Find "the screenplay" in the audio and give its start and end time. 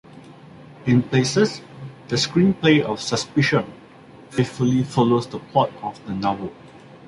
2.07-2.81